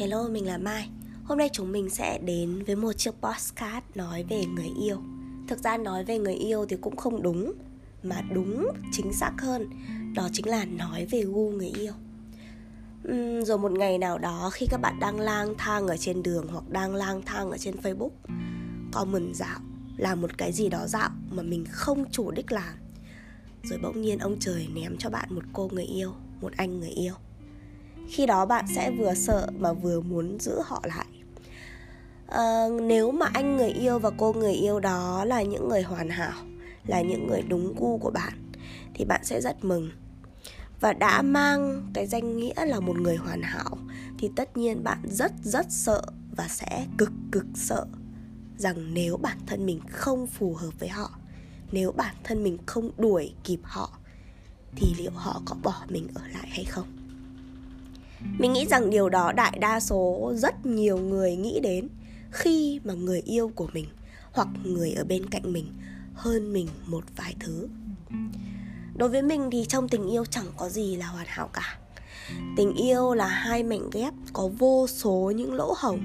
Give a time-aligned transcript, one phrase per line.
[0.00, 0.88] Hello, mình là Mai.
[1.24, 4.96] Hôm nay chúng mình sẽ đến với một chiếc podcast nói về người yêu.
[5.48, 7.52] Thực ra nói về người yêu thì cũng không đúng
[8.02, 9.70] Mà đúng, chính xác hơn
[10.14, 11.92] Đó chính là nói về gu người yêu.
[13.08, 16.48] Uhm, Rồi một ngày nào đó khi các bạn đang lang thang ở trên đường
[16.48, 18.10] Hoặc đang lang thang ở trên Facebook
[18.92, 19.60] Comment dạo
[19.96, 22.74] Làm một cái gì đó dạo mà mình không chủ đích làm
[23.62, 26.90] Rồi bỗng nhiên ông trời ném cho bạn một cô người yêu Một anh người
[26.90, 27.14] yêu
[28.10, 31.06] khi đó bạn sẽ vừa sợ mà vừa muốn giữ họ lại.
[32.26, 36.08] À, nếu mà anh người yêu và cô người yêu đó là những người hoàn
[36.08, 36.42] hảo
[36.86, 38.52] là những người đúng gu của bạn
[38.94, 39.90] thì bạn sẽ rất mừng.
[40.80, 43.78] Và đã mang cái danh nghĩa là một người hoàn hảo
[44.18, 46.02] thì tất nhiên bạn rất rất sợ
[46.36, 47.86] và sẽ cực cực sợ
[48.56, 51.10] rằng nếu bản thân mình không phù hợp với họ
[51.72, 53.98] nếu bản thân mình không đuổi kịp họ
[54.76, 56.99] thì liệu họ có bỏ mình ở lại hay không?
[58.38, 61.88] Mình nghĩ rằng điều đó đại đa số rất nhiều người nghĩ đến
[62.30, 63.86] khi mà người yêu của mình
[64.32, 65.72] hoặc người ở bên cạnh mình
[66.14, 67.68] hơn mình một vài thứ.
[68.96, 71.78] Đối với mình thì trong tình yêu chẳng có gì là hoàn hảo cả.
[72.56, 76.00] Tình yêu là hai mảnh ghép có vô số những lỗ hổng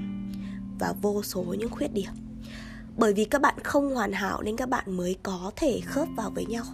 [0.78, 2.12] và vô số những khuyết điểm.
[2.96, 6.30] Bởi vì các bạn không hoàn hảo nên các bạn mới có thể khớp vào
[6.30, 6.64] với nhau.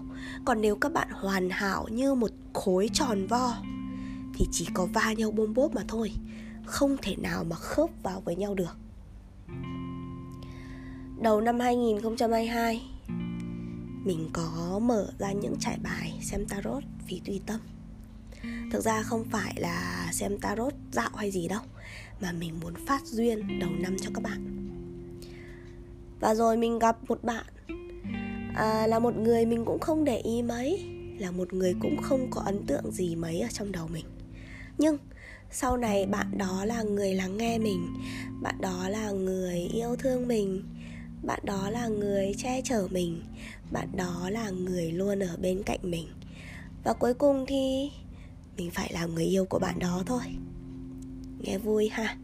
[0.45, 3.56] Còn nếu các bạn hoàn hảo như một khối tròn vo
[4.34, 6.12] thì chỉ có va nhau bôm bốp mà thôi
[6.66, 8.77] không thể nào mà khớp vào với nhau được.
[11.22, 12.83] Đầu năm 2022
[14.05, 17.60] mình có mở ra những trải bài xem tarot vì tùy tâm.
[18.72, 21.60] Thực ra không phải là xem tarot dạo hay gì đâu
[22.20, 24.69] mà mình muốn phát duyên đầu năm cho các bạn.
[26.20, 27.47] Và rồi mình gặp một bạn
[28.55, 30.84] à, là một người mình cũng không để ý mấy
[31.19, 34.05] là một người cũng không có ấn tượng gì mấy ở trong đầu mình
[34.78, 34.98] nhưng
[35.51, 37.87] sau này bạn đó là người lắng nghe mình,
[38.42, 40.62] bạn đó là người yêu thương mình,
[41.22, 43.22] bạn đó là người che chở mình,
[43.71, 46.06] bạn đó là người luôn ở bên cạnh mình.
[46.84, 47.91] Và cuối cùng thì
[48.56, 50.22] mình phải là người yêu của bạn đó thôi.
[51.39, 52.16] Nghe vui ha?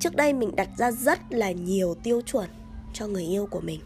[0.00, 2.50] Trước đây mình đặt ra rất là nhiều tiêu chuẩn
[2.94, 3.80] cho người yêu của mình.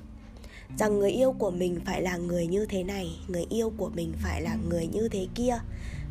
[0.79, 4.13] Rằng người yêu của mình phải là người như thế này, người yêu của mình
[4.23, 5.59] phải là người như thế kia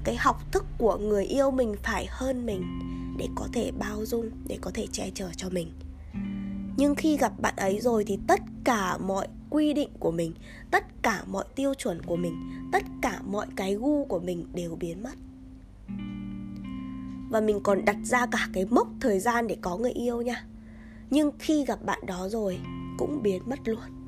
[0.06, 2.64] cái học thức của người yêu mình phải hơn mình
[3.18, 5.72] để có thể bao dung, để có thể che chở cho mình.
[6.78, 10.34] Nhưng khi gặp bạn ấy rồi thì tất cả mọi quy định của mình,
[10.72, 12.36] tất cả mọi tiêu chuẩn của mình,
[12.72, 15.14] tất cả mọi cái gu của mình đều biến mất.
[17.30, 20.46] Và mình còn đặt ra cả cái mốc thời gian để có người yêu nha.
[21.10, 22.60] Nhưng khi gặp bạn đó rồi,
[22.98, 24.05] cũng biến mất luôn.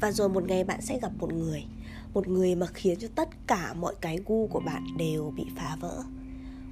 [0.00, 1.64] Và rồi một ngày bạn sẽ gặp một người.
[2.14, 5.76] Một người mà khiến cho tất cả mọi cái gu của bạn đều bị phá
[5.80, 6.02] vỡ.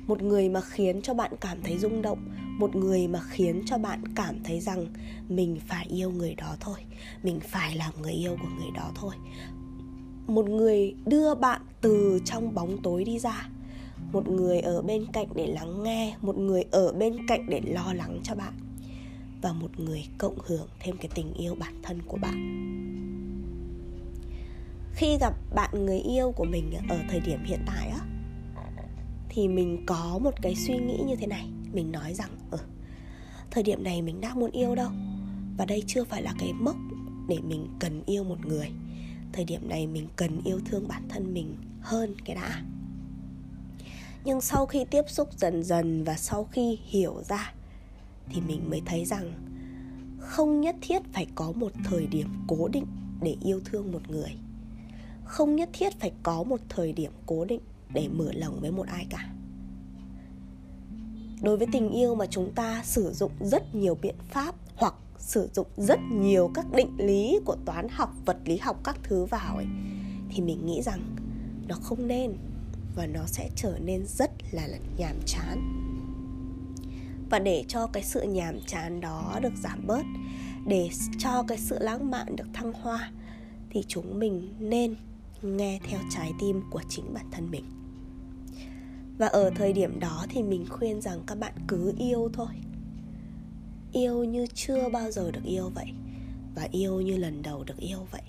[0.07, 2.19] Một người mà khiến cho bạn cảm thấy rung động.
[2.59, 4.87] Một người mà khiến cho bạn cảm thấy rằng
[5.29, 6.79] mình phải yêu người đó thôi.
[7.23, 9.15] Mình phải làm người yêu của người đó thôi.
[10.27, 13.49] Một người đưa bạn từ trong bóng tối đi ra.
[14.13, 16.17] Một người ở bên cạnh để lắng nghe.
[16.21, 18.53] Một người ở bên cạnh để lo lắng cho bạn.
[19.43, 22.96] Và một người cộng hưởng thêm cái tình yêu bản thân của bạn
[24.97, 28.01] khi gặp bạn người yêu của mình ở thời điểm hiện tại á
[29.29, 31.49] thì mình có một cái suy nghĩ như thế này.
[31.73, 32.65] Mình nói rằng ở ừ,
[33.51, 34.91] thời điểm này mình đã muốn yêu đâu
[35.59, 36.77] và đây chưa phải là cái mốc
[37.29, 38.71] để mình cần yêu một người.
[39.33, 42.63] Thời điểm này mình cần yêu thương bản thân mình hơn cái đã.
[44.25, 47.55] Nhưng sau khi tiếp xúc dần dần và sau khi hiểu ra
[48.29, 49.33] thì mình mới thấy rằng
[50.19, 52.87] không nhất thiết phải có một thời điểm cố định
[53.23, 54.37] để yêu thương một người
[55.27, 57.61] không nhất thiết phải có một thời điểm cố định
[57.95, 59.29] để mở lòng với một ai cả.
[61.43, 65.49] Đối với tình yêu mà chúng ta sử dụng rất nhiều biện pháp hoặc sử
[65.55, 69.57] dụng rất nhiều các định lý của toán học, vật lý học các thứ vào
[69.57, 69.67] ấy,
[70.31, 71.17] thì mình nghĩ rằng
[71.69, 72.37] nó không nên
[72.97, 75.73] và nó sẽ trở nên rất là nhàm chán.
[77.31, 80.03] Và để cho cái sự nhàm chán đó được giảm bớt,
[80.67, 83.11] để cho cái sự lãng mạn được thăng hoa,
[83.71, 84.95] thì chúng mình nên
[85.43, 87.65] nghe theo trái tim của chính bản thân mình.
[89.19, 92.49] Và ở thời điểm đó thì mình khuyên rằng các bạn cứ yêu thôi.
[93.93, 95.87] Yêu như chưa bao giờ được yêu vậy,
[96.55, 98.23] và yêu như lần đầu được yêu vậy.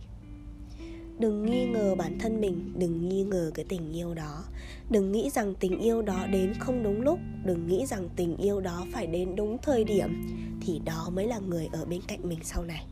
[1.19, 4.43] Đừng nghi ngờ bản thân mình, đừng nghi ngờ cái tình yêu đó.
[4.89, 8.61] Đừng nghĩ rằng tình yêu đó đến không đúng lúc, đừng nghĩ rằng tình yêu
[8.61, 10.27] đó phải đến đúng thời điểm,
[10.61, 12.85] thì đó mới là người ở bên cạnh mình sau này.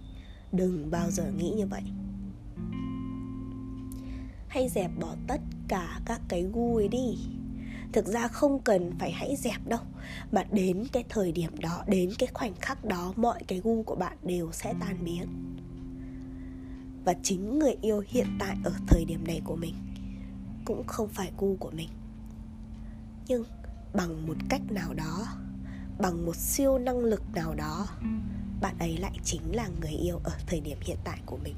[0.52, 1.82] Đừng bao giờ nghĩ như vậy
[4.56, 7.18] hãy dẹp bỏ tất cả các cái gu ấy đi.
[7.94, 9.80] Thực ra không cần phải hãy dẹp đâu,
[10.32, 13.96] mà đến cái thời điểm đó, đến cái khoảnh khắc đó, mọi cái gu của
[13.96, 15.28] bạn đều sẽ tan biến.
[17.06, 19.76] Và chính người yêu hiện tại ở thời điểm này của mình
[20.66, 21.90] cũng không phải gu của mình.
[23.28, 23.44] Nhưng
[23.94, 25.28] bằng một cách nào đó,
[26.00, 27.88] bằng một siêu năng lực nào đó,
[28.62, 31.56] bạn ấy lại chính là người yêu ở thời điểm hiện tại của mình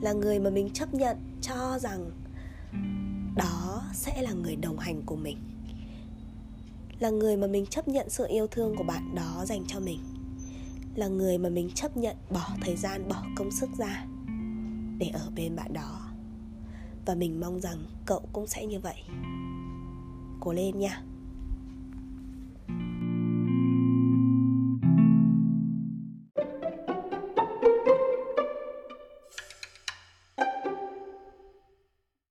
[0.00, 2.10] là người mà mình chấp nhận, cho rằng
[3.36, 5.38] đó sẽ là người đồng hành của mình.
[6.98, 10.00] Là người mà mình chấp nhận sự yêu thương của bạn đó dành cho mình.
[10.94, 14.06] Là người mà mình chấp nhận bỏ thời gian, bỏ công sức ra
[14.98, 16.00] để ở bên bạn đó.
[17.06, 19.02] Và mình mong rằng cậu cũng sẽ như vậy.
[20.40, 21.02] Cố lên nha.